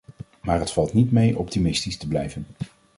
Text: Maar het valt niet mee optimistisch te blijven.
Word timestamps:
Maar 0.41 0.59
het 0.59 0.71
valt 0.71 0.93
niet 0.93 1.11
mee 1.11 1.37
optimistisch 1.37 1.97
te 1.97 2.07
blijven. 2.07 2.45